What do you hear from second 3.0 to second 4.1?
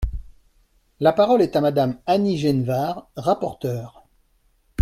rapporteure.